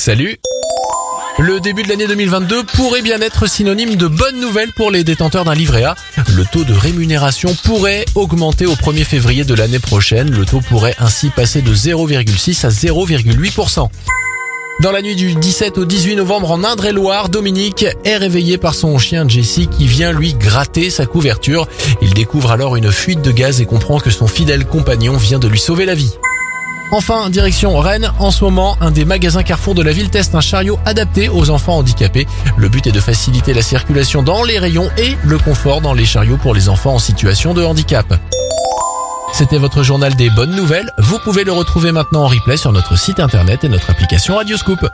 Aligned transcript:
Salut 0.00 0.38
le 1.38 1.60
début 1.60 1.82
de 1.82 1.88
l'année 1.88 2.06
2022 2.06 2.64
pourrait 2.64 3.02
bien 3.02 3.20
être 3.20 3.46
synonyme 3.46 3.96
de 3.96 4.08
bonnes 4.08 4.40
nouvelles 4.40 4.72
pour 4.72 4.90
les 4.90 5.04
détenteurs 5.04 5.44
d'un 5.44 5.54
livret 5.54 5.84
A. 5.84 5.94
Le 6.34 6.44
taux 6.44 6.64
de 6.64 6.72
rémunération 6.72 7.54
pourrait 7.64 8.06
augmenter 8.14 8.64
au 8.64 8.74
1er 8.74 9.04
février 9.04 9.44
de 9.44 9.54
l'année 9.54 9.78
prochaine. 9.78 10.30
Le 10.30 10.46
taux 10.46 10.60
pourrait 10.60 10.96
ainsi 10.98 11.28
passer 11.28 11.60
de 11.60 11.74
0,6 11.74 12.66
à 12.66 12.70
0,8%. 12.70 13.88
Dans 14.80 14.92
la 14.92 15.02
nuit 15.02 15.16
du 15.16 15.34
17 15.34 15.76
au 15.76 15.84
18 15.84 16.16
novembre 16.16 16.50
en 16.50 16.64
Indre-et-Loire, 16.64 17.28
Dominique 17.28 17.84
est 18.04 18.16
réveillé 18.16 18.56
par 18.56 18.74
son 18.74 18.98
chien 18.98 19.28
Jessie 19.28 19.68
qui 19.68 19.86
vient 19.86 20.12
lui 20.12 20.32
gratter 20.32 20.88
sa 20.88 21.04
couverture. 21.04 21.68
Il 22.00 22.14
découvre 22.14 22.52
alors 22.52 22.76
une 22.76 22.90
fuite 22.90 23.20
de 23.20 23.32
gaz 23.32 23.60
et 23.60 23.66
comprend 23.66 24.00
que 24.00 24.10
son 24.10 24.26
fidèle 24.26 24.64
compagnon 24.64 25.18
vient 25.18 25.38
de 25.38 25.48
lui 25.48 25.60
sauver 25.60 25.84
la 25.84 25.94
vie. 25.94 26.14
Enfin, 26.92 27.30
direction 27.30 27.78
Rennes, 27.78 28.10
en 28.18 28.32
ce 28.32 28.42
moment, 28.42 28.76
un 28.80 28.90
des 28.90 29.04
magasins 29.04 29.44
Carrefour 29.44 29.74
de 29.74 29.82
la 29.82 29.92
ville 29.92 30.10
teste 30.10 30.34
un 30.34 30.40
chariot 30.40 30.78
adapté 30.84 31.28
aux 31.28 31.50
enfants 31.50 31.76
handicapés. 31.76 32.26
Le 32.56 32.68
but 32.68 32.86
est 32.88 32.92
de 32.92 33.00
faciliter 33.00 33.54
la 33.54 33.62
circulation 33.62 34.22
dans 34.22 34.42
les 34.42 34.58
rayons 34.58 34.90
et 34.98 35.16
le 35.24 35.38
confort 35.38 35.80
dans 35.80 35.94
les 35.94 36.04
chariots 36.04 36.36
pour 36.36 36.52
les 36.52 36.68
enfants 36.68 36.94
en 36.94 36.98
situation 36.98 37.54
de 37.54 37.62
handicap. 37.62 38.06
C'était 39.32 39.58
votre 39.58 39.84
journal 39.84 40.16
des 40.16 40.30
bonnes 40.30 40.54
nouvelles. 40.56 40.90
Vous 40.98 41.20
pouvez 41.20 41.44
le 41.44 41.52
retrouver 41.52 41.92
maintenant 41.92 42.24
en 42.24 42.28
replay 42.28 42.56
sur 42.56 42.72
notre 42.72 42.98
site 42.98 43.20
internet 43.20 43.62
et 43.62 43.68
notre 43.68 43.90
application 43.90 44.36
Radioscoop. 44.36 44.84